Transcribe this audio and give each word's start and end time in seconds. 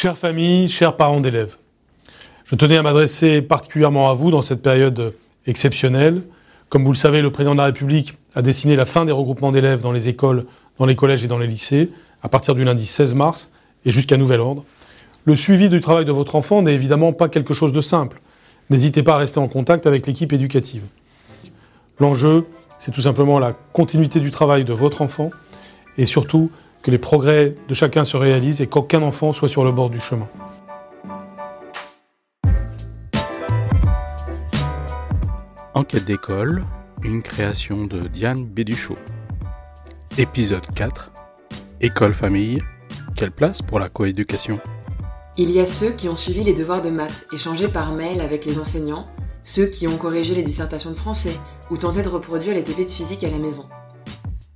Chère 0.00 0.16
famille, 0.16 0.68
chers 0.68 0.94
parents 0.94 1.18
d'élèves, 1.18 1.56
je 2.44 2.54
tenais 2.54 2.76
à 2.76 2.82
m'adresser 2.82 3.42
particulièrement 3.42 4.08
à 4.08 4.14
vous 4.14 4.30
dans 4.30 4.42
cette 4.42 4.62
période 4.62 5.12
exceptionnelle. 5.44 6.22
Comme 6.68 6.84
vous 6.84 6.92
le 6.92 6.96
savez, 6.96 7.20
le 7.20 7.32
président 7.32 7.54
de 7.54 7.58
la 7.58 7.64
République 7.64 8.14
a 8.36 8.40
dessiné 8.40 8.76
la 8.76 8.86
fin 8.86 9.04
des 9.06 9.10
regroupements 9.10 9.50
d'élèves 9.50 9.80
dans 9.80 9.90
les 9.90 10.08
écoles, 10.08 10.44
dans 10.78 10.86
les 10.86 10.94
collèges 10.94 11.24
et 11.24 11.26
dans 11.26 11.38
les 11.38 11.48
lycées 11.48 11.90
à 12.22 12.28
partir 12.28 12.54
du 12.54 12.62
lundi 12.62 12.86
16 12.86 13.14
mars 13.14 13.52
et 13.84 13.90
jusqu'à 13.90 14.16
nouvel 14.16 14.38
ordre. 14.38 14.64
Le 15.24 15.34
suivi 15.34 15.68
du 15.68 15.80
travail 15.80 16.04
de 16.04 16.12
votre 16.12 16.36
enfant 16.36 16.62
n'est 16.62 16.74
évidemment 16.74 17.12
pas 17.12 17.28
quelque 17.28 17.52
chose 17.52 17.72
de 17.72 17.80
simple. 17.80 18.20
N'hésitez 18.70 19.02
pas 19.02 19.14
à 19.14 19.18
rester 19.18 19.40
en 19.40 19.48
contact 19.48 19.84
avec 19.84 20.06
l'équipe 20.06 20.32
éducative. 20.32 20.84
L'enjeu, 21.98 22.44
c'est 22.78 22.92
tout 22.92 23.02
simplement 23.02 23.40
la 23.40 23.52
continuité 23.72 24.20
du 24.20 24.30
travail 24.30 24.64
de 24.64 24.72
votre 24.72 25.02
enfant 25.02 25.32
et 25.96 26.06
surtout 26.06 26.52
que 26.82 26.90
les 26.90 26.98
progrès 26.98 27.54
de 27.68 27.74
chacun 27.74 28.04
se 28.04 28.16
réalisent 28.16 28.60
et 28.60 28.66
qu'aucun 28.66 29.02
enfant 29.02 29.32
soit 29.32 29.48
sur 29.48 29.64
le 29.64 29.72
bord 29.72 29.90
du 29.90 30.00
chemin. 30.00 30.28
Enquête 35.74 36.04
d'école, 36.04 36.62
une 37.04 37.22
création 37.22 37.86
de 37.86 38.00
Diane 38.08 38.44
Béduchot. 38.46 38.98
Épisode 40.16 40.66
4. 40.74 41.12
École 41.80 42.14
famille. 42.14 42.60
Quelle 43.14 43.30
place 43.30 43.62
pour 43.62 43.78
la 43.78 43.88
coéducation? 43.88 44.58
Il 45.36 45.52
y 45.52 45.60
a 45.60 45.66
ceux 45.66 45.90
qui 45.90 46.08
ont 46.08 46.16
suivi 46.16 46.42
les 46.42 46.52
devoirs 46.52 46.82
de 46.82 46.90
maths 46.90 47.26
échangés 47.32 47.68
par 47.68 47.92
mail 47.92 48.20
avec 48.20 48.44
les 48.44 48.58
enseignants, 48.58 49.06
ceux 49.44 49.66
qui 49.66 49.86
ont 49.86 49.96
corrigé 49.96 50.34
les 50.34 50.42
dissertations 50.42 50.90
de 50.90 50.96
français 50.96 51.38
ou 51.70 51.76
tenté 51.76 52.02
de 52.02 52.08
reproduire 52.08 52.54
les 52.54 52.64
TP 52.64 52.84
de 52.84 52.90
physique 52.90 53.22
à 53.22 53.30
la 53.30 53.38
maison. 53.38 53.68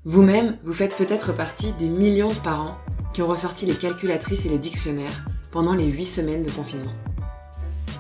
Vous-même, 0.05 0.59
vous 0.65 0.73
faites 0.73 0.97
peut-être 0.97 1.33
partie 1.33 1.71
des 1.75 1.89
millions 1.89 2.31
de 2.33 2.41
parents 2.41 2.77
qui 3.15 3.23
ont 3.23 3.29
ressorti 3.29 3.67
les 3.67 3.77
calculatrices 3.77 4.47
et 4.47 4.49
les 4.49 4.59
dictionnaires 4.59 5.25
pendant 5.53 5.75
les 5.75 5.87
8 5.87 6.05
semaines 6.05 6.43
de 6.43 6.51
confinement. 6.51 6.93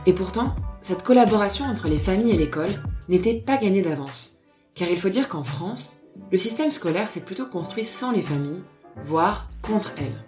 Et 0.06 0.12
pourtant, 0.12 0.56
cette 0.80 1.04
collaboration 1.04 1.64
entre 1.64 1.86
les 1.86 1.98
familles 1.98 2.32
et 2.32 2.36
l'école 2.36 2.70
n'était 3.08 3.38
pas 3.38 3.56
gagnée 3.56 3.82
d'avance, 3.82 4.40
car 4.74 4.88
il 4.88 4.98
faut 4.98 5.10
dire 5.10 5.28
qu'en 5.28 5.44
France, 5.44 5.98
le 6.32 6.38
système 6.38 6.72
scolaire 6.72 7.08
s'est 7.08 7.20
plutôt 7.20 7.46
construit 7.46 7.84
sans 7.84 8.10
les 8.10 8.22
familles, 8.22 8.64
voire 9.04 9.48
contre 9.62 9.92
elles. 9.96 10.24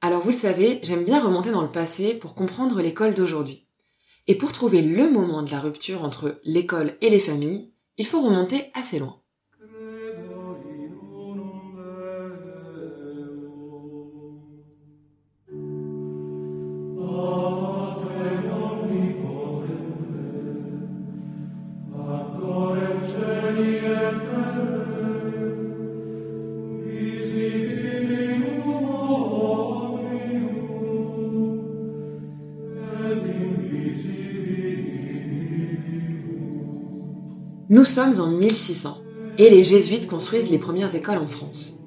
Alors 0.00 0.22
vous 0.22 0.30
le 0.30 0.34
savez, 0.34 0.80
j'aime 0.82 1.04
bien 1.04 1.22
remonter 1.22 1.52
dans 1.52 1.62
le 1.62 1.70
passé 1.70 2.14
pour 2.14 2.34
comprendre 2.34 2.82
l'école 2.82 3.14
d'aujourd'hui. 3.14 3.68
Et 4.26 4.34
pour 4.34 4.52
trouver 4.52 4.82
le 4.82 5.08
moment 5.08 5.42
de 5.42 5.52
la 5.52 5.60
rupture 5.60 6.02
entre 6.02 6.40
l'école 6.42 6.96
et 7.00 7.10
les 7.10 7.20
familles, 7.20 7.69
il 8.00 8.06
faut 8.06 8.22
remonter 8.22 8.70
assez 8.72 8.98
loin. 8.98 9.20
Nous 37.72 37.84
sommes 37.84 38.18
en 38.18 38.26
1600 38.26 38.98
et 39.38 39.48
les 39.48 39.62
jésuites 39.62 40.08
construisent 40.08 40.50
les 40.50 40.58
premières 40.58 40.92
écoles 40.96 41.18
en 41.18 41.28
France. 41.28 41.84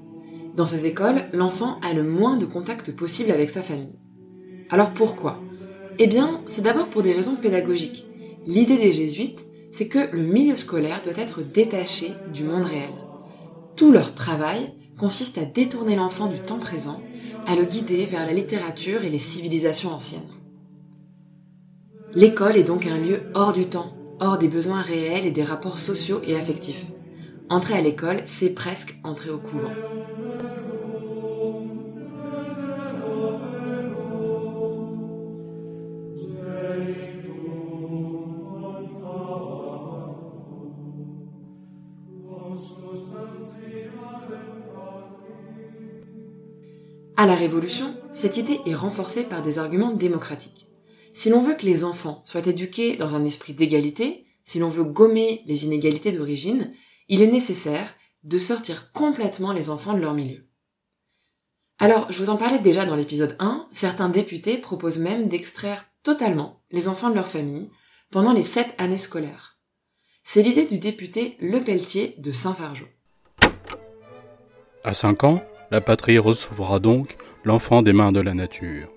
Dans 0.56 0.66
ces 0.66 0.86
écoles, 0.86 1.26
l'enfant 1.34 1.78
a 1.82 1.94
le 1.94 2.04
moins 2.04 2.38
de 2.38 2.46
contact 2.46 2.96
possible 2.96 3.32
avec 3.32 3.50
sa 3.50 3.62
famille. 3.62 4.00
Alors 4.70 4.94
pourquoi? 4.94 5.42
Eh 6.00 6.08
bien, 6.08 6.40
c'est 6.48 6.62
d'abord 6.62 6.88
pour 6.88 7.02
des 7.02 7.12
raisons 7.12 7.36
pédagogiques. 7.36 8.06
L'idée 8.46 8.78
des 8.78 8.94
jésuites, 8.94 9.46
c'est 9.74 9.90
que 9.90 10.10
le 10.16 10.24
milieu 10.24 10.56
scolaire 10.56 11.02
doit 11.04 11.22
être 11.22 11.42
détaché 11.42 12.14
du 12.34 12.46
monde 12.46 12.64
réel. 12.64 12.94
Tout 13.76 13.92
leur 13.92 14.16
travail 14.16 14.74
consiste 14.98 15.38
à 15.38 15.44
détourner 15.44 15.98
l'enfant 15.98 16.28
du 16.28 16.40
temps 16.40 16.60
présent, 16.60 17.02
à 17.46 17.58
le 17.58 17.66
guider 17.66 18.06
vers 18.06 18.26
la 18.26 18.32
littérature 18.32 19.04
et 19.04 19.10
les 19.10 19.18
civilisations 19.18 19.92
anciennes. 19.92 20.22
L'école 22.14 22.56
est 22.56 22.64
donc 22.64 22.88
un 22.88 23.00
lieu 23.00 23.24
hors 23.34 23.52
du 23.52 23.66
temps, 23.66 23.98
hors 24.24 24.38
des 24.38 24.48
besoins 24.48 24.82
réels 24.82 25.26
et 25.26 25.32
des 25.32 25.44
rapports 25.44 25.78
sociaux 25.78 26.22
et 26.26 26.36
affectifs. 26.38 26.88
Entrer 27.50 27.76
à 27.76 27.82
l'école, 27.82 28.22
c'est 28.26 28.52
presque 28.52 28.98
entrer 29.04 29.30
au 29.30 29.38
couvent. 29.38 29.70
À 47.16 47.26
la 47.28 47.36
Révolution, 47.36 47.94
cette 48.14 48.38
idée 48.38 48.60
est 48.66 48.74
renforcée 48.74 49.24
par 49.24 49.42
des 49.42 49.60
arguments 49.60 49.92
démocratiques. 49.92 50.63
Si 51.14 51.30
l'on 51.30 51.42
veut 51.42 51.56
que 51.56 51.66
les 51.66 51.84
enfants 51.84 52.24
soient 52.26 52.48
éduqués 52.48 52.98
dans 52.98 53.14
un 53.14 53.24
esprit 53.24 53.54
d'égalité, 53.54 54.26
si 54.44 54.58
l'on 54.58 54.70
veut 54.70 54.84
gommer 54.84 55.44
les 55.46 55.64
inégalités 55.64 56.12
d'origine, 56.12 56.74
il 57.08 57.22
est 57.22 57.32
nécessaire 57.32 57.94
de 58.24 58.40
sortir 58.40 58.92
complètement 58.92 59.54
les 59.54 59.70
enfants 59.70 59.94
de 59.94 60.00
leur 60.00 60.16
milieu. 60.16 60.48
Alors, 61.78 62.12
je 62.12 62.18
vous 62.18 62.30
en 62.30 62.38
parlais 62.38 62.60
déjà 62.60 62.86
dans 62.86 62.96
l'épisode 62.96 63.36
1, 63.40 63.68
certains 63.72 64.10
députés 64.10 64.58
proposent 64.58 65.00
même 65.00 65.28
d'extraire 65.28 65.86
totalement 66.02 66.64
les 66.72 66.88
enfants 66.88 67.10
de 67.10 67.16
leur 67.16 67.28
famille 67.28 67.70
pendant 68.10 68.34
les 68.34 68.42
sept 68.42 68.74
années 68.78 68.98
scolaires. 68.98 69.60
C'est 70.24 70.42
l'idée 70.42 70.66
du 70.66 70.80
député 70.80 71.36
Le 71.40 71.64
Pelletier 71.64 72.16
de 72.18 72.32
Saint-Fargeau. 72.32 72.88
À 74.84 74.94
5 74.94 75.24
ans, 75.26 75.44
la 75.70 75.82
patrie 75.82 76.18
recevra 76.18 76.80
donc 76.80 77.18
l'enfant 77.44 77.82
des 77.82 77.94
mains 77.94 78.12
de 78.12 78.22
la 78.22 78.34
nature. 78.34 78.90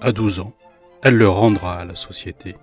À 0.00 0.12
12 0.12 0.40
ans, 0.40 0.55
elle 1.02 1.16
le 1.16 1.28
rendra 1.28 1.80
à 1.80 1.84
la 1.84 1.94
société. 1.94 2.56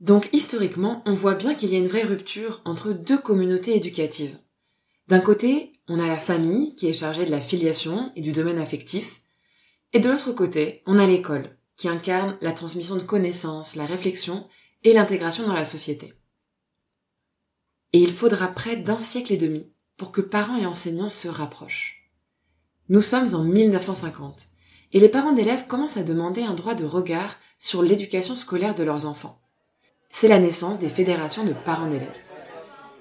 Donc 0.00 0.28
historiquement, 0.32 1.02
on 1.06 1.14
voit 1.14 1.34
bien 1.34 1.54
qu'il 1.54 1.70
y 1.70 1.76
a 1.76 1.78
une 1.78 1.86
vraie 1.86 2.02
rupture 2.02 2.60
entre 2.64 2.92
deux 2.92 3.18
communautés 3.18 3.76
éducatives. 3.76 4.36
D'un 5.08 5.20
côté, 5.20 5.72
on 5.88 6.00
a 6.00 6.08
la 6.08 6.16
famille 6.16 6.74
qui 6.74 6.88
est 6.88 6.92
chargée 6.92 7.24
de 7.24 7.30
la 7.30 7.40
filiation 7.40 8.12
et 8.16 8.20
du 8.20 8.32
domaine 8.32 8.58
affectif, 8.58 9.22
et 9.92 10.00
de 10.00 10.08
l'autre 10.08 10.32
côté, 10.32 10.82
on 10.86 10.98
a 10.98 11.06
l'école 11.06 11.56
qui 11.76 11.88
incarne 11.88 12.36
la 12.40 12.52
transmission 12.52 12.96
de 12.96 13.02
connaissances, 13.02 13.76
la 13.76 13.86
réflexion 13.86 14.48
et 14.84 14.92
l'intégration 14.92 15.46
dans 15.46 15.54
la 15.54 15.64
société. 15.64 16.14
Et 17.92 18.00
il 18.00 18.12
faudra 18.12 18.48
près 18.48 18.76
d'un 18.76 18.98
siècle 18.98 19.32
et 19.32 19.36
demi 19.36 19.72
pour 19.96 20.12
que 20.12 20.20
parents 20.20 20.56
et 20.56 20.66
enseignants 20.66 21.10
se 21.10 21.28
rapprochent. 21.28 22.10
Nous 22.88 23.02
sommes 23.02 23.34
en 23.34 23.44
1950 23.44 24.48
et 24.92 25.00
les 25.00 25.08
parents 25.08 25.32
d'élèves 25.32 25.66
commencent 25.66 25.96
à 25.96 26.02
demander 26.02 26.42
un 26.42 26.54
droit 26.54 26.74
de 26.74 26.84
regard 26.84 27.36
sur 27.58 27.82
l'éducation 27.82 28.34
scolaire 28.34 28.74
de 28.74 28.84
leurs 28.84 29.06
enfants. 29.06 29.38
C'est 30.10 30.28
la 30.28 30.38
naissance 30.38 30.78
des 30.78 30.88
fédérations 30.88 31.44
de 31.44 31.54
parents 31.54 31.88
d'élèves. 31.88 32.08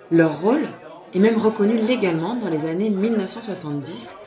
Leur 0.10 0.42
rôle 0.42 0.68
est 1.14 1.20
même 1.20 1.38
reconnu 1.38 1.76
légalement 1.76 2.36
dans 2.36 2.50
les 2.50 2.66
années 2.66 2.90
1970 2.90 4.18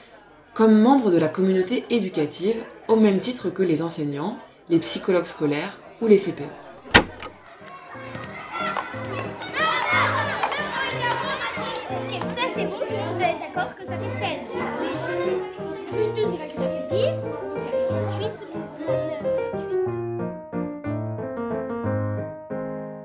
comme 0.52 0.78
membres 0.78 1.10
de 1.10 1.18
la 1.18 1.28
communauté 1.28 1.84
éducative 1.90 2.62
au 2.88 2.96
même 2.96 3.18
titre 3.18 3.50
que 3.50 3.62
les 3.62 3.82
enseignants, 3.82 4.38
les 4.68 4.78
psychologues 4.78 5.24
scolaires 5.24 5.80
ou 6.00 6.06
les 6.06 6.18
CPE. 6.18 6.63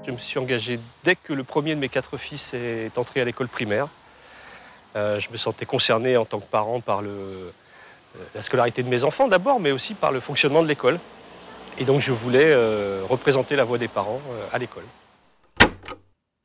Je 0.10 0.14
me 0.16 0.18
suis 0.18 0.40
engagé 0.40 0.80
dès 1.04 1.16
que 1.16 1.34
le 1.34 1.44
premier 1.44 1.76
de 1.76 1.80
mes 1.80 1.88
quatre 1.88 2.18
fils 2.18 2.56
est 2.56 2.98
entré 2.98 3.22
à 3.22 3.26
l'école 3.26 3.48
primaire. 3.48 3.90
Euh, 4.96 5.20
je 5.20 5.30
me 5.30 5.38
sentais 5.38 5.68
concerné 5.68 6.18
en 6.18 6.26
tant 6.26 6.40
que 6.40 6.48
parent 6.48 6.82
par 6.82 7.04
euh, 7.04 7.52
la 8.34 8.42
scolarité 8.42 8.82
de 8.82 8.90
mes 8.90 9.04
enfants 9.04 9.28
d'abord, 9.28 9.60
mais 9.60 9.72
aussi 9.72 9.94
par 9.94 10.12
le 10.12 10.20
fonctionnement 10.20 10.64
de 10.64 10.68
l'école. 10.68 11.00
Et 11.78 11.86
donc 11.86 12.02
je 12.02 12.12
voulais 12.12 12.48
euh, 12.48 13.04
représenter 13.08 13.56
la 13.56 13.66
voix 13.66 13.78
des 13.78 13.88
parents 13.88 14.20
à 14.52 14.58
l'école. 14.58 14.86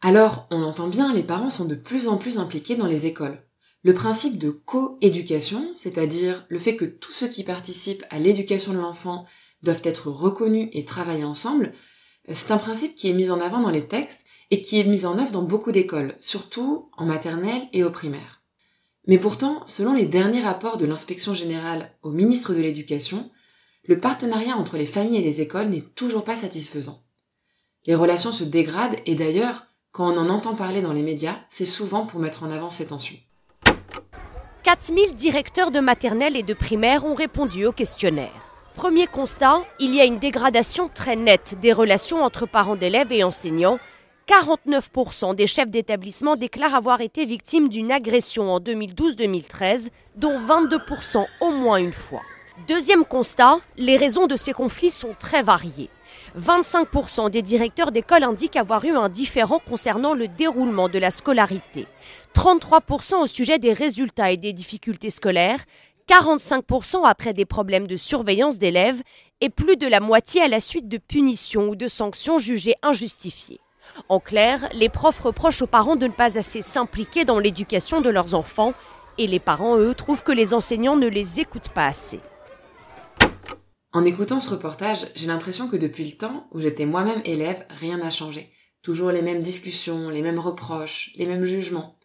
Alors, 0.03 0.47
on 0.51 0.63
entend 0.63 0.89
bien, 0.89 1.15
les 1.15 1.23
parents 1.23 1.49
sont 1.49 1.65
de 1.65 1.75
plus 1.75 2.07
en 2.07 2.19
plus 2.19 2.37
impliqués 2.37 2.77
dans 2.77 2.87
les 2.87 3.07
écoles. 3.07 3.39
Le 3.83 3.95
principe 3.95 4.37
de 4.37 4.51
co-éducation, 4.51 5.71
c'est-à-dire 5.75 6.45
le 6.51 6.59
fait 6.59 6.77
que 6.77 6.85
tous 6.85 7.13
ceux 7.13 7.29
qui 7.29 7.45
participent 7.45 8.05
à 8.11 8.19
l'éducation 8.19 8.75
de 8.75 8.79
l'enfant 8.79 9.25
doivent 9.63 9.81
être 9.85 10.11
reconnus 10.11 10.69
et 10.75 10.85
travailler 10.85 11.25
ensemble, 11.25 11.73
c'est 12.33 12.53
un 12.53 12.59
principe 12.59 12.95
qui 12.95 13.11
est 13.11 13.15
mis 13.15 13.31
en 13.31 13.41
avant 13.41 13.61
dans 13.61 13.71
les 13.71 13.87
textes 13.87 14.25
et 14.51 14.63
qui 14.63 14.81
est 14.81 14.85
mis 14.85 15.05
en 15.05 15.19
œuvre 15.19 15.33
dans 15.33 15.43
beaucoup 15.43 15.73
d'écoles, 15.73 16.15
surtout 16.21 16.89
en 16.97 17.05
maternelle 17.05 17.63
et 17.73 17.85
au 17.85 17.91
primaire. 17.91 18.43
Mais 19.07 19.19
pourtant, 19.19 19.63
selon 19.67 19.93
les 19.93 20.07
derniers 20.07 20.41
rapports 20.41 20.79
de 20.79 20.87
l'inspection 20.87 21.35
générale 21.35 21.93
au 22.03 22.11
ministre 22.11 22.55
de 22.55 22.61
l'Éducation, 22.61 23.31
le 23.85 24.01
partenariat 24.01 24.57
entre 24.57 24.79
les 24.79 24.87
familles 24.87 25.19
et 25.19 25.23
les 25.23 25.43
écoles 25.43 25.69
n'est 25.69 25.83
toujours 25.83 26.25
pas 26.25 26.37
satisfaisant. 26.37 27.03
Les 27.87 27.95
relations 27.95 28.33
se 28.33 28.45
dégradent 28.45 28.97
et 29.05 29.15
d'ailleurs, 29.15 29.67
quand 29.93 30.11
on 30.11 30.17
en 30.17 30.31
entend 30.31 30.55
parler 30.55 30.81
dans 30.81 30.95
les 30.95 31.03
médias, 31.03 31.37
c'est 31.51 31.67
souvent 31.67 32.07
pour 32.07 32.19
mettre 32.19 32.43
en 32.43 32.51
avant 32.51 32.71
ces 32.71 32.87
tensions. 32.87 33.19
4000 34.63 35.15
directeurs 35.15 35.71
de 35.71 35.81
maternelle 35.81 36.37
et 36.37 36.43
de 36.43 36.55
primaire 36.55 37.05
ont 37.05 37.15
répondu 37.15 37.67
au 37.67 37.73
questionnaire. 37.73 38.44
Premier 38.75 39.07
constat, 39.07 39.63
il 39.79 39.95
y 39.95 40.01
a 40.01 40.05
une 40.05 40.19
dégradation 40.19 40.91
très 40.93 41.15
nette 41.15 41.55
des 41.61 41.73
relations 41.73 42.25
entre 42.25 42.45
parents 42.45 42.75
d'élèves 42.75 43.13
et 43.13 43.23
enseignants. 43.23 43.79
49% 44.27 45.37
des 45.37 45.47
chefs 45.47 45.71
d'établissement 45.71 46.35
déclarent 46.35 46.75
avoir 46.75 47.01
été 47.01 47.25
victimes 47.25 47.69
d'une 47.69 47.93
agression 47.93 48.53
en 48.53 48.59
2012-2013, 48.59 49.91
dont 50.17 50.37
22% 50.41 51.25
au 51.41 51.51
moins 51.53 51.77
une 51.77 51.93
fois. 51.93 52.23
Deuxième 52.67 53.05
constat, 53.05 53.59
les 53.77 53.97
raisons 53.97 54.27
de 54.27 54.37
ces 54.37 54.53
conflits 54.53 54.91
sont 54.91 55.15
très 55.19 55.43
variées. 55.43 55.91
25% 56.39 57.31
des 57.31 57.43
directeurs 57.43 57.93
d'école 57.93 58.25
indiquent 58.25 58.57
avoir 58.57 58.85
eu 58.85 58.97
un 58.97 59.09
différend 59.09 59.61
concernant 59.61 60.15
le 60.15 60.27
déroulement 60.27 60.89
de 60.89 60.99
la 60.99 61.11
scolarité, 61.11 61.87
33% 62.35 63.23
au 63.23 63.27
sujet 63.27 63.59
des 63.59 63.73
résultats 63.73 64.33
et 64.33 64.37
des 64.37 64.53
difficultés 64.53 65.11
scolaires, 65.11 65.65
45% 66.09 67.05
après 67.05 67.33
des 67.33 67.45
problèmes 67.45 67.87
de 67.87 67.97
surveillance 67.97 68.59
d'élèves 68.59 69.03
et 69.41 69.49
plus 69.49 69.77
de 69.77 69.87
la 69.87 70.01
moitié 70.01 70.43
à 70.43 70.49
la 70.49 70.61
suite 70.61 70.89
de 70.89 70.99
punitions 70.99 71.69
ou 71.69 71.77
de 71.77 71.89
sanctions 71.89 72.39
jugées 72.39 72.77
injustifiées. 72.83 73.61
En 74.09 74.21
clair, 74.21 74.69
les 74.73 74.89
profs 74.89 75.21
reprochent 75.21 75.63
aux 75.63 75.67
parents 75.67 75.97
de 75.97 76.07
ne 76.07 76.13
pas 76.13 76.39
assez 76.39 76.63
s'impliquer 76.63 77.25
dans 77.25 77.39
l'éducation 77.39 78.01
de 78.01 78.11
leurs 78.11 78.35
enfants 78.35 78.75
et 79.19 79.27
les 79.27 79.39
parents, 79.39 79.79
eux, 79.79 79.95
trouvent 79.95 80.23
que 80.23 80.33
les 80.33 80.55
enseignants 80.55 80.97
ne 80.97 81.07
les 81.07 81.41
écoutent 81.41 81.69
pas 81.69 81.87
assez. 81.87 82.21
En 83.93 84.05
écoutant 84.05 84.41
ce 84.41 84.51
reportage, 84.51 85.07
j'ai 85.15 85.27
l'impression 85.27 85.69
que 85.69 85.77
depuis 85.77 86.05
le 86.05 86.17
temps 86.17 86.49
où 86.51 86.61
j'étais 86.61 86.87
moi-même 86.87 87.23
élève, 87.25 87.65
rien 87.71 87.99
n'a 87.99 88.11
changé. 88.11 88.51
Toujours 88.83 89.13
les 89.13 89.23
mêmes 89.23 89.43
discussions, 89.43 90.11
les 90.11 90.21
mêmes 90.21 90.41
reproches, 90.41 91.13
les 91.17 91.27
mêmes 91.27 91.45
jugements. 91.45 91.97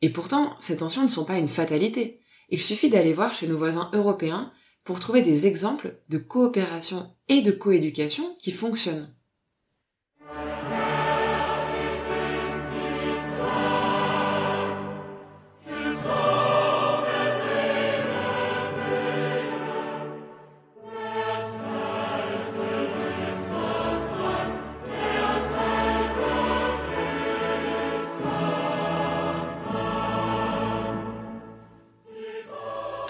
Et 0.00 0.10
pourtant, 0.10 0.54
ces 0.60 0.76
tensions 0.76 1.02
ne 1.02 1.08
sont 1.08 1.24
pas 1.24 1.38
une 1.38 1.48
fatalité. 1.48 2.17
Il 2.48 2.60
suffit 2.60 2.88
d'aller 2.88 3.12
voir 3.12 3.34
chez 3.34 3.46
nos 3.46 3.58
voisins 3.58 3.90
européens 3.92 4.52
pour 4.84 5.00
trouver 5.00 5.22
des 5.22 5.46
exemples 5.46 6.00
de 6.08 6.18
coopération 6.18 7.14
et 7.28 7.42
de 7.42 7.52
coéducation 7.52 8.36
qui 8.38 8.52
fonctionnent. 8.52 9.14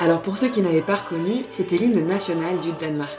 Alors 0.00 0.22
pour 0.22 0.36
ceux 0.36 0.48
qui 0.48 0.62
n'avaient 0.62 0.80
pas 0.80 0.94
reconnu, 0.94 1.44
c'était 1.48 1.76
l'hymne 1.76 2.06
national 2.06 2.60
du 2.60 2.70
Danemark, 2.72 3.18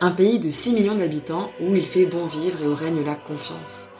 un 0.00 0.10
pays 0.10 0.38
de 0.38 0.48
6 0.48 0.72
millions 0.72 0.94
d'habitants 0.94 1.50
où 1.60 1.74
il 1.74 1.84
fait 1.84 2.06
bon 2.06 2.24
vivre 2.24 2.62
et 2.62 2.66
où 2.66 2.74
règne 2.74 3.04
la 3.04 3.14
confiance. 3.14 3.90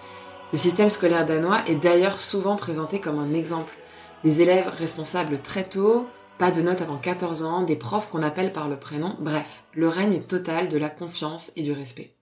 Le 0.50 0.56
système 0.56 0.88
scolaire 0.88 1.26
danois 1.26 1.68
est 1.68 1.76
d'ailleurs 1.76 2.18
souvent 2.18 2.56
présenté 2.56 2.98
comme 2.98 3.18
un 3.18 3.34
exemple. 3.34 3.74
Des 4.22 4.40
élèves 4.40 4.68
responsables 4.68 5.38
très 5.38 5.64
tôt, 5.64 6.06
pas 6.38 6.50
de 6.50 6.62
notes 6.62 6.80
avant 6.80 6.96
14 6.96 7.42
ans, 7.42 7.62
des 7.62 7.76
profs 7.76 8.08
qu'on 8.08 8.22
appelle 8.22 8.52
par 8.52 8.70
le 8.70 8.78
prénom, 8.78 9.16
bref, 9.20 9.64
le 9.74 9.88
règne 9.88 10.22
total 10.22 10.70
de 10.70 10.78
la 10.78 10.88
confiance 10.88 11.52
et 11.56 11.62
du 11.62 11.72
respect. 11.72 12.16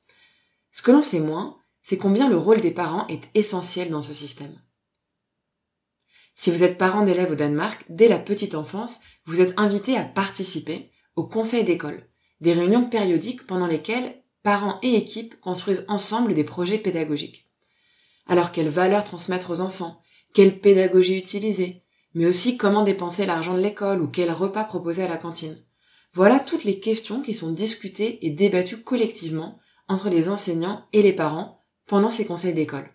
Ce 0.72 0.82
que 0.82 0.90
l'on 0.90 1.02
sait 1.02 1.20
moins, 1.20 1.58
c'est 1.80 1.98
combien 1.98 2.28
le 2.28 2.36
rôle 2.36 2.60
des 2.60 2.72
parents 2.72 3.06
est 3.06 3.28
essentiel 3.34 3.90
dans 3.90 4.02
ce 4.02 4.14
système. 4.14 4.56
Si 6.34 6.50
vous 6.50 6.62
êtes 6.62 6.78
parent 6.78 7.04
d'élèves 7.04 7.32
au 7.32 7.34
Danemark, 7.34 7.84
dès 7.88 8.08
la 8.08 8.18
petite 8.18 8.54
enfance, 8.54 9.00
vous 9.26 9.40
êtes 9.40 9.54
invité 9.56 9.96
à 9.96 10.04
participer 10.04 10.90
au 11.16 11.24
conseil 11.24 11.64
d'école, 11.64 12.08
des 12.40 12.52
réunions 12.52 12.88
périodiques 12.88 13.46
pendant 13.46 13.66
lesquelles 13.66 14.22
parents 14.42 14.78
et 14.82 14.96
équipes 14.96 15.38
construisent 15.40 15.84
ensemble 15.88 16.34
des 16.34 16.44
projets 16.44 16.78
pédagogiques. 16.78 17.48
Alors 18.26 18.52
quelles 18.52 18.68
valeurs 18.68 19.04
transmettre 19.04 19.50
aux 19.50 19.60
enfants, 19.60 20.00
quelle 20.34 20.58
pédagogie 20.58 21.18
utiliser, 21.18 21.82
mais 22.14 22.26
aussi 22.26 22.56
comment 22.56 22.82
dépenser 22.82 23.26
l'argent 23.26 23.54
de 23.54 23.60
l'école 23.60 24.02
ou 24.02 24.08
quel 24.08 24.30
repas 24.30 24.64
proposer 24.64 25.02
à 25.02 25.08
la 25.08 25.18
cantine? 25.18 25.56
Voilà 26.14 26.40
toutes 26.40 26.64
les 26.64 26.78
questions 26.78 27.22
qui 27.22 27.34
sont 27.34 27.52
discutées 27.52 28.24
et 28.26 28.30
débattues 28.30 28.82
collectivement 28.82 29.58
entre 29.88 30.10
les 30.10 30.28
enseignants 30.28 30.86
et 30.92 31.02
les 31.02 31.12
parents 31.12 31.60
pendant 31.86 32.10
ces 32.10 32.26
conseils 32.26 32.54
d'école. 32.54 32.90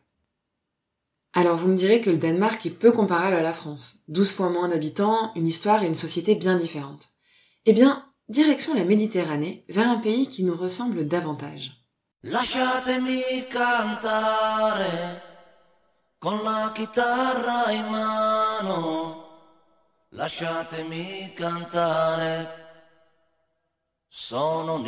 Alors 1.38 1.56
vous 1.56 1.68
me 1.68 1.78
direz 1.78 2.02
que 2.02 2.10
le 2.10 2.18
Danemark 2.18 2.66
est 2.66 2.72
peu 2.72 2.92
comparable 2.92 3.36
à 3.36 3.44
la 3.44 3.54
France. 3.54 4.00
12 4.08 4.32
fois 4.32 4.50
moins 4.50 4.70
d'habitants, 4.70 5.32
une 5.36 5.46
histoire 5.46 5.84
et 5.84 5.86
une 5.86 5.94
société 5.94 6.34
bien 6.34 6.56
différentes. 6.56 7.10
Eh 7.68 7.74
bien, 7.74 8.04
direction 8.28 8.74
la 8.74 8.84
Méditerranée, 8.84 9.64
vers 9.70 9.88
un 9.88 10.00
pays 10.00 10.28
qui 10.28 10.44
nous 10.44 10.56
ressemble 10.56 11.08
davantage. 11.08 11.74
Lasciatemi 12.24 13.22
cantare 13.52 15.22
con 16.18 16.40
la 16.44 16.72
chitarra 16.74 17.72
in 17.72 17.88
mano. 17.92 19.24
Lasciatemi 20.10 21.34
cantare. 21.36 22.50
Sono. 24.08 24.82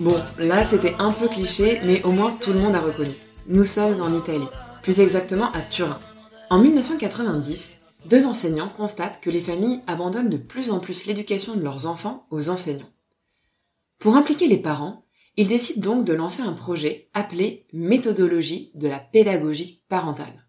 Bon, 0.00 0.16
là 0.38 0.64
c'était 0.64 0.94
un 0.98 1.10
peu 1.12 1.28
cliché, 1.28 1.80
mais 1.84 2.02
au 2.04 2.12
moins 2.12 2.32
tout 2.40 2.52
le 2.52 2.58
monde 2.58 2.74
a 2.74 2.80
reconnu. 2.80 3.10
Nous 3.46 3.64
sommes 3.64 4.00
en 4.00 4.16
Italie, 4.16 4.48
plus 4.82 5.00
exactement 5.00 5.52
à 5.52 5.60
Turin. 5.60 5.98
En 6.48 6.58
1990, 6.58 7.78
deux 8.06 8.26
enseignants 8.26 8.68
constatent 8.68 9.20
que 9.20 9.30
les 9.30 9.40
familles 9.40 9.82
abandonnent 9.86 10.30
de 10.30 10.36
plus 10.36 10.70
en 10.70 10.78
plus 10.78 11.06
l'éducation 11.06 11.56
de 11.56 11.62
leurs 11.62 11.86
enfants 11.86 12.26
aux 12.30 12.48
enseignants. 12.48 12.90
Pour 13.98 14.16
impliquer 14.16 14.48
les 14.48 14.58
parents, 14.58 15.04
ils 15.36 15.48
décident 15.48 15.90
donc 15.90 16.04
de 16.04 16.14
lancer 16.14 16.42
un 16.42 16.52
projet 16.52 17.10
appelé 17.12 17.66
Méthodologie 17.72 18.70
de 18.74 18.88
la 18.88 18.98
pédagogie 18.98 19.82
parentale. 19.88 20.46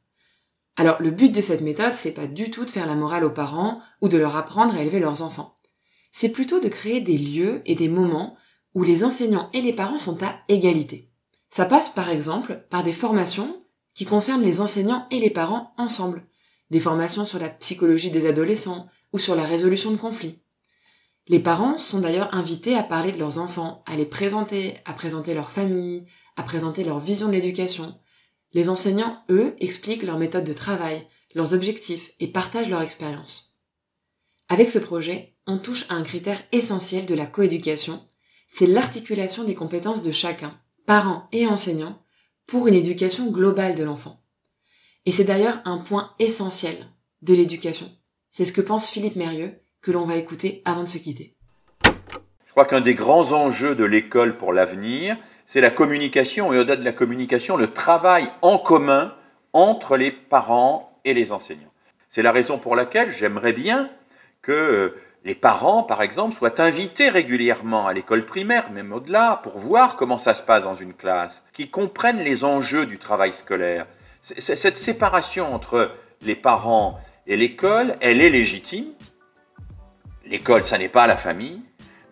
Alors 0.77 1.01
le 1.01 1.11
but 1.11 1.33
de 1.33 1.41
cette 1.41 1.61
méthode, 1.61 1.95
c'est 1.95 2.11
pas 2.11 2.27
du 2.27 2.51
tout 2.51 2.63
de 2.63 2.71
faire 2.71 2.85
la 2.85 2.95
morale 2.95 3.25
aux 3.25 3.31
parents 3.31 3.81
ou 4.01 4.07
de 4.07 4.17
leur 4.17 4.35
apprendre 4.37 4.75
à 4.75 4.81
élever 4.81 4.99
leurs 4.99 5.21
enfants 5.21 5.56
c'est 6.19 6.31
plutôt 6.31 6.59
de 6.59 6.67
créer 6.67 6.99
des 6.99 7.15
lieux 7.15 7.61
et 7.67 7.75
des 7.75 7.89
moments 7.89 8.35
où 8.73 8.81
les 8.81 9.03
enseignants 9.03 9.51
et 9.53 9.61
les 9.61 9.71
parents 9.71 9.99
sont 9.99 10.23
à 10.23 10.39
égalité. 10.47 11.11
Ça 11.47 11.63
passe 11.63 11.89
par 11.89 12.09
exemple 12.09 12.65
par 12.71 12.83
des 12.83 12.91
formations 12.91 13.63
qui 13.93 14.05
concernent 14.05 14.41
les 14.41 14.59
enseignants 14.59 15.05
et 15.11 15.19
les 15.19 15.29
parents 15.29 15.75
ensemble, 15.77 16.27
des 16.71 16.79
formations 16.79 17.23
sur 17.23 17.37
la 17.37 17.49
psychologie 17.49 18.09
des 18.09 18.25
adolescents 18.25 18.87
ou 19.13 19.19
sur 19.19 19.35
la 19.35 19.43
résolution 19.43 19.91
de 19.91 19.97
conflits. 19.97 20.41
Les 21.27 21.39
parents 21.39 21.77
sont 21.77 21.99
d'ailleurs 21.99 22.33
invités 22.33 22.73
à 22.73 22.81
parler 22.81 23.11
de 23.11 23.19
leurs 23.19 23.37
enfants, 23.37 23.83
à 23.85 23.95
les 23.95 24.07
présenter, 24.07 24.79
à 24.85 24.93
présenter 24.93 25.35
leur 25.35 25.51
famille, 25.51 26.07
à 26.35 26.41
présenter 26.41 26.83
leur 26.83 26.99
vision 26.99 27.27
de 27.27 27.33
l'éducation. 27.33 27.93
Les 28.53 28.69
enseignants, 28.69 29.23
eux, 29.29 29.55
expliquent 29.59 30.01
leur 30.01 30.17
méthode 30.17 30.45
de 30.45 30.53
travail, 30.53 31.07
leurs 31.35 31.53
objectifs 31.53 32.13
et 32.19 32.27
partagent 32.27 32.71
leur 32.71 32.81
expérience. 32.81 33.59
Avec 34.49 34.71
ce 34.71 34.79
projet, 34.79 35.36
on 35.47 35.57
touche 35.57 35.85
à 35.89 35.95
un 35.95 36.03
critère 36.03 36.41
essentiel 36.51 37.05
de 37.05 37.15
la 37.15 37.25
coéducation, 37.25 38.01
c'est 38.49 38.67
l'articulation 38.67 39.45
des 39.45 39.55
compétences 39.55 40.03
de 40.03 40.11
chacun, 40.11 40.53
parents 40.85 41.27
et 41.31 41.47
enseignants, 41.47 42.01
pour 42.45 42.67
une 42.67 42.75
éducation 42.75 43.31
globale 43.31 43.75
de 43.75 43.83
l'enfant. 43.83 44.21
Et 45.05 45.11
c'est 45.11 45.23
d'ailleurs 45.23 45.59
un 45.65 45.77
point 45.77 46.11
essentiel 46.19 46.75
de 47.21 47.33
l'éducation. 47.33 47.89
C'est 48.29 48.45
ce 48.45 48.53
que 48.53 48.61
pense 48.61 48.89
Philippe 48.89 49.15
Mérieux, 49.15 49.53
que 49.81 49.91
l'on 49.91 50.05
va 50.05 50.17
écouter 50.17 50.61
avant 50.65 50.83
de 50.83 50.89
se 50.89 50.97
quitter. 50.97 51.33
Je 51.83 52.51
crois 52.51 52.65
qu'un 52.65 52.81
des 52.81 52.95
grands 52.95 53.31
enjeux 53.31 53.75
de 53.75 53.85
l'école 53.85 54.37
pour 54.37 54.51
l'avenir, 54.51 55.17
c'est 55.45 55.61
la 55.61 55.71
communication 55.71 56.51
et 56.51 56.59
au-delà 56.59 56.75
de 56.75 56.83
la 56.83 56.91
communication, 56.91 57.55
le 57.55 57.71
travail 57.71 58.29
en 58.41 58.57
commun 58.57 59.13
entre 59.53 59.95
les 59.95 60.11
parents 60.11 60.99
et 61.05 61.13
les 61.13 61.31
enseignants. 61.31 61.71
C'est 62.09 62.21
la 62.21 62.31
raison 62.31 62.59
pour 62.59 62.75
laquelle 62.75 63.11
j'aimerais 63.11 63.53
bien 63.53 63.89
que 64.41 64.93
les 65.23 65.35
parents, 65.35 65.83
par 65.83 66.01
exemple, 66.01 66.35
soient 66.35 66.61
invités 66.61 67.09
régulièrement 67.09 67.87
à 67.87 67.93
l'école 67.93 68.25
primaire, 68.25 68.71
même 68.71 68.93
au-delà, 68.93 69.41
pour 69.43 69.59
voir 69.59 69.95
comment 69.95 70.17
ça 70.17 70.33
se 70.33 70.43
passe 70.43 70.63
dans 70.63 70.75
une 70.75 70.93
classe, 70.93 71.43
qu'ils 71.53 71.69
comprennent 71.69 72.23
les 72.23 72.43
enjeux 72.43 72.85
du 72.85 72.97
travail 72.97 73.33
scolaire. 73.33 73.87
Cette 74.21 74.77
séparation 74.77 75.53
entre 75.53 75.93
les 76.21 76.35
parents 76.35 76.99
et 77.25 77.35
l'école, 77.35 77.93
elle 78.01 78.21
est 78.21 78.29
légitime. 78.29 78.87
L'école, 80.25 80.65
ça 80.65 80.77
n'est 80.77 80.89
pas 80.89 81.07
la 81.07 81.17
famille. 81.17 81.61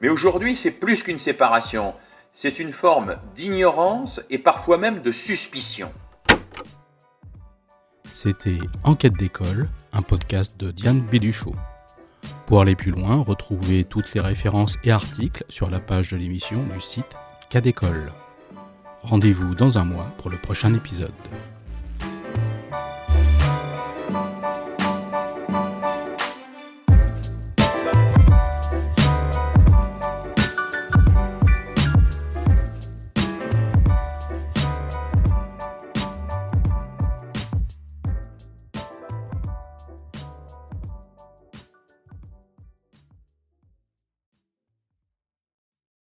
Mais 0.01 0.09
aujourd'hui, 0.09 0.55
c'est 0.55 0.79
plus 0.79 1.03
qu'une 1.03 1.19
séparation. 1.19 1.93
c'est 2.33 2.59
une 2.59 2.73
forme 2.73 3.15
d'ignorance 3.33 4.19
et 4.29 4.39
parfois 4.39 4.77
même 4.77 5.01
de 5.01 5.11
suspicion. 5.13 5.89
C'était 8.11 8.59
Enquête 8.83 9.13
d'école, 9.13 9.69
un 9.93 10.01
podcast 10.01 10.59
de 10.59 10.71
Diane 10.71 10.99
Béduchot. 10.99 11.53
Pour 12.47 12.61
aller 12.61 12.75
plus 12.75 12.91
loin, 12.91 13.23
retrouvez 13.23 13.83
toutes 13.83 14.13
les 14.13 14.21
références 14.21 14.77
et 14.83 14.91
articles 14.91 15.43
sur 15.49 15.69
la 15.69 15.79
page 15.79 16.09
de 16.09 16.17
l'émission 16.17 16.61
du 16.73 16.79
site 16.79 17.17
Cas 17.49 17.61
d'école. 17.61 18.11
Rendez-vous 19.01 19.55
dans 19.55 19.77
un 19.77 19.85
mois 19.85 20.11
pour 20.17 20.29
le 20.29 20.37
prochain 20.37 20.73
épisode. 20.73 21.11